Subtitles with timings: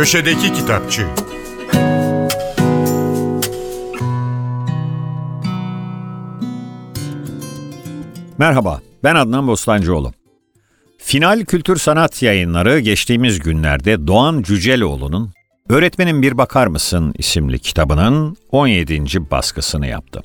[0.00, 1.06] Köşedeki Kitapçı
[8.38, 10.12] Merhaba, ben Adnan Bostancıoğlu.
[10.98, 15.32] Final Kültür Sanat Yayınları geçtiğimiz günlerde Doğan Cüceloğlu'nun
[15.68, 19.30] Öğretmenin Bir Bakar Mısın isimli kitabının 17.
[19.30, 20.22] baskısını yaptı.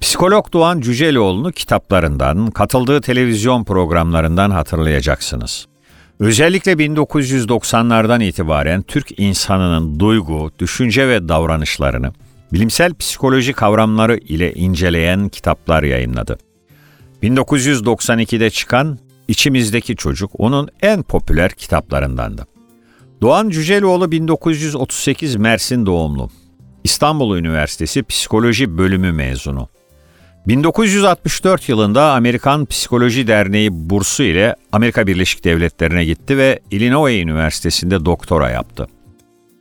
[0.00, 5.73] Psikolog Doğan Cüceloğlu'nu kitaplarından, katıldığı televizyon programlarından hatırlayacaksınız.
[6.20, 12.12] Özellikle 1990'lardan itibaren Türk insanının duygu, düşünce ve davranışlarını
[12.52, 16.38] bilimsel psikoloji kavramları ile inceleyen kitaplar yayınladı.
[17.22, 22.46] 1992'de çıkan İçimizdeki Çocuk onun en popüler kitaplarındandı.
[23.20, 26.30] Doğan Cüceloğlu 1938 Mersin doğumlu.
[26.84, 29.68] İstanbul Üniversitesi Psikoloji Bölümü mezunu.
[30.46, 38.50] 1964 yılında Amerikan Psikoloji Derneği bursu ile Amerika Birleşik Devletleri'ne gitti ve Illinois Üniversitesi'nde doktora
[38.50, 38.86] yaptı.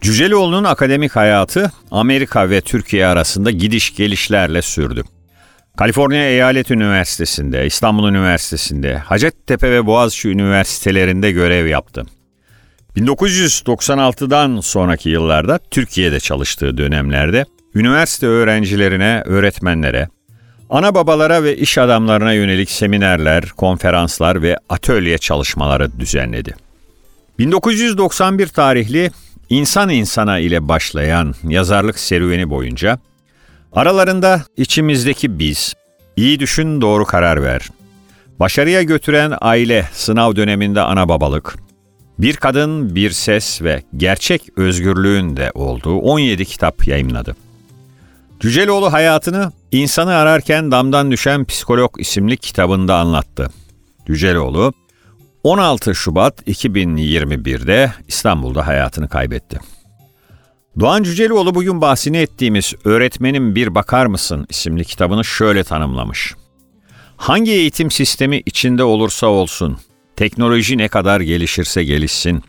[0.02, 5.04] Cüceloğlu'nun akademik hayatı Amerika ve Türkiye arasında gidiş gelişlerle sürdü.
[5.78, 12.06] Kaliforniya Eyalet Üniversitesi'nde, İstanbul Üniversitesi'nde, Hacettepe ve Boğaziçi Üniversitelerinde görev yaptı.
[12.98, 20.08] 1996'dan sonraki yıllarda Türkiye'de çalıştığı dönemlerde üniversite öğrencilerine, öğretmenlere,
[20.74, 26.56] ana babalara ve iş adamlarına yönelik seminerler, konferanslar ve atölye çalışmaları düzenledi.
[27.40, 29.12] 1991 tarihli
[29.50, 33.00] İnsan İnsana ile başlayan yazarlık serüveni boyunca
[33.74, 35.74] aralarında içimizdeki biz,
[36.16, 37.70] iyi düşün doğru karar ver,
[38.40, 41.56] başarıya götüren aile sınav döneminde ana babalık,
[42.20, 47.36] bir kadın bir ses ve gerçek özgürlüğün de olduğu 17 kitap yayımladı.
[48.40, 53.50] Cüceloğlu hayatını insanı ararken damdan düşen psikolog isimli kitabında anlattı.
[54.08, 54.74] Cüceloğlu
[55.44, 59.60] 16 Şubat 2021'de İstanbul'da hayatını kaybetti.
[60.80, 66.36] Doğan Cüceloğlu bugün bahsini ettiğimiz Öğretmenin Bir Bakar Mısın isimli kitabını şöyle tanımlamış.
[67.18, 69.78] Hangi eğitim sistemi içinde olursa olsun,
[70.16, 72.44] teknoloji ne kadar gelişirse gelişsin,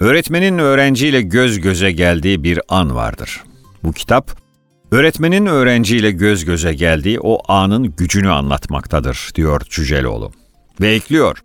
[0.00, 3.42] öğretmenin öğrenciyle göz göze geldiği bir an vardır.
[3.84, 4.47] Bu kitap,
[4.90, 10.32] öğretmenin öğrenciyle göz göze geldiği o anın gücünü anlatmaktadır, diyor Cüceloğlu.
[10.80, 11.42] Ve ekliyor,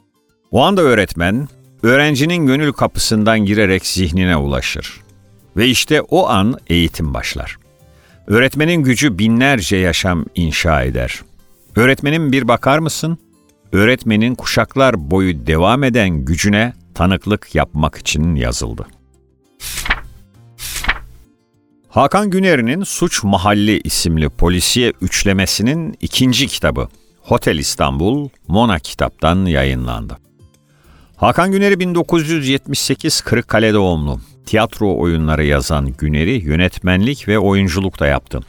[0.52, 1.48] o anda öğretmen,
[1.84, 5.02] öğrencinin gönül kapısından girerek zihnine ulaşır.
[5.58, 7.58] Ve işte o an eğitim başlar.
[8.28, 11.20] Öğretmenin gücü binlerce yaşam inşa eder.
[11.76, 13.18] Öğretmenin bir bakar mısın?
[13.72, 18.88] Öğretmenin kuşaklar boyu devam eden gücüne tanıklık yapmak için yazıldı.
[21.94, 26.88] Hakan Güner'in Suç Mahalli isimli polisiye üçlemesinin ikinci kitabı
[27.22, 30.18] Hotel İstanbul, Mona kitaptan yayınlandı.
[31.16, 34.20] Hakan Güner'i 1978 Kırıkkale doğumlu.
[34.46, 38.40] Tiyatro oyunları yazan Güner'i yönetmenlik ve oyunculuk da yaptı.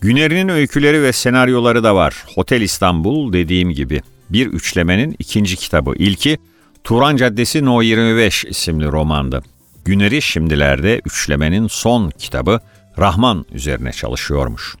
[0.00, 2.24] Güner'in öyküleri ve senaryoları da var.
[2.34, 5.92] Hotel İstanbul dediğim gibi bir üçlemenin ikinci kitabı.
[5.96, 6.38] İlki
[6.84, 9.42] Turan Caddesi No 25 isimli romandı.
[9.84, 12.60] Güner'i şimdilerde üçlemenin son kitabı
[12.98, 14.76] Rahman üzerine çalışıyormuş.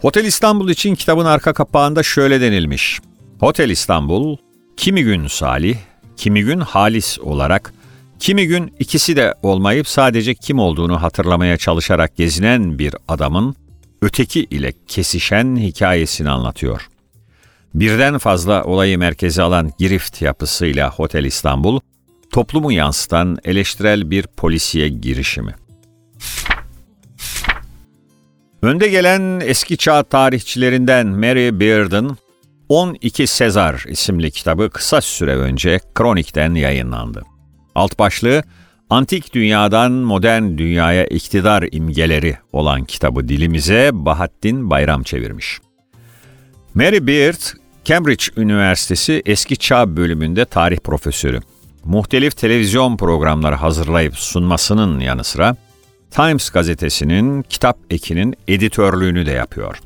[0.00, 3.00] Hotel İstanbul için kitabın arka kapağında şöyle denilmiş.
[3.40, 4.36] Hotel İstanbul,
[4.76, 5.76] kimi gün Salih,
[6.16, 7.72] kimi gün Halis olarak,
[8.18, 13.54] kimi gün ikisi de olmayıp sadece kim olduğunu hatırlamaya çalışarak gezinen bir adamın
[14.02, 16.88] öteki ile kesişen hikayesini anlatıyor.
[17.74, 21.80] Birden fazla olayı merkeze alan girift yapısıyla Hotel İstanbul,
[22.32, 25.54] toplumu yansıtan eleştirel bir polisiye girişimi.
[28.62, 32.18] Önde gelen eski çağ tarihçilerinden Mary Beard'ın
[32.68, 37.22] 12 Sezar isimli kitabı kısa süre önce Kronik'ten yayınlandı.
[37.74, 38.42] Alt başlığı
[38.90, 45.60] Antik dünyadan modern dünyaya iktidar imgeleri olan kitabı dilimize Bahattin Bayram çevirmiş.
[46.74, 47.40] Mary Beard,
[47.84, 51.40] Cambridge Üniversitesi Eski Çağ bölümünde tarih profesörü.
[51.84, 55.56] Muhtelif televizyon programları hazırlayıp sunmasının yanı sıra
[56.10, 59.78] Times gazetesinin kitap ekinin editörlüğünü de yapıyor.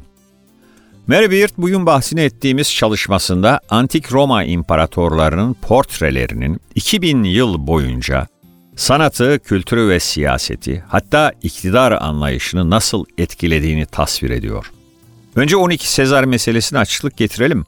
[1.07, 8.27] Mary Beard bugün bahsini ettiğimiz çalışmasında Antik Roma imparatorlarının portrelerinin 2000 yıl boyunca
[8.77, 14.73] sanatı, kültürü ve siyaseti hatta iktidar anlayışını nasıl etkilediğini tasvir ediyor.
[15.37, 17.65] Önce 12 Sezar meselesine açıklık getirelim.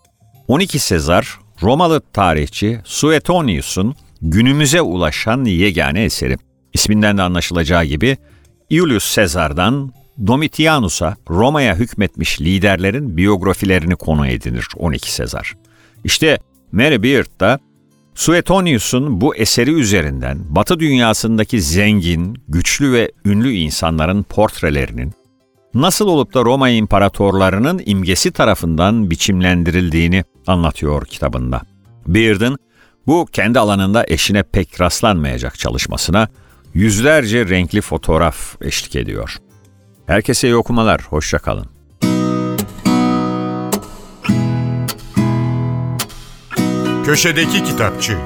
[0.49, 6.37] 12 Sezar, Romalı tarihçi Suetonius'un günümüze ulaşan yegane eseri.
[6.75, 8.17] İsminden de anlaşılacağı gibi
[8.71, 9.93] Julius Caesar'dan
[10.27, 15.55] Domitianus'a Roma'ya hükmetmiş liderlerin biyografilerini konu edinir 12 Sezar.
[16.05, 16.39] İşte
[16.73, 17.59] Mary Beard da
[18.15, 25.13] Suetonius'un bu eseri üzerinden Batı dünyasındaki zengin, güçlü ve ünlü insanların portrelerinin
[25.75, 31.61] nasıl olup da Roma imparatorlarının imgesi tarafından biçimlendirildiğini anlatıyor kitabında.
[32.07, 32.59] Beard'ın
[33.09, 36.29] bu kendi alanında eşine pek rastlanmayacak çalışmasına
[36.75, 39.37] yüzlerce renkli fotoğraf eşlik ediyor.
[40.07, 41.67] Herkese iyi okumalar, hoşça kalın.
[47.05, 48.19] Köşedeki Kitapçı